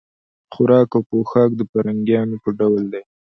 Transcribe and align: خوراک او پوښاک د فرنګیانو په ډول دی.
خوراک 0.53 0.89
او 0.95 1.01
پوښاک 1.09 1.49
د 1.55 1.61
فرنګیانو 1.71 2.35
په 2.43 2.49
ډول 2.59 2.83
دی. 2.93 3.03